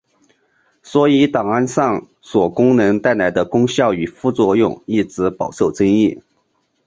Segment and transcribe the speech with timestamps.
[0.81, 6.23] 所以档案上锁功能带来的功效与副作用一直饱受争议。